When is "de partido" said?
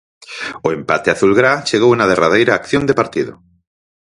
2.85-3.33